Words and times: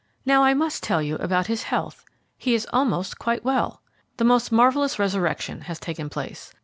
Now, 0.25 0.43
I 0.43 0.55
must 0.55 0.81
tell 0.81 0.99
you 0.99 1.17
about 1.17 1.45
his 1.45 1.61
health. 1.61 2.05
He 2.35 2.55
is 2.55 2.67
almost 2.73 3.19
quite 3.19 3.45
well. 3.45 3.83
The 4.17 4.23
most 4.25 4.51
marvellous 4.51 4.97
resurrection 4.97 5.61
has 5.69 5.77
taken 5.79 6.09
place. 6.09 6.51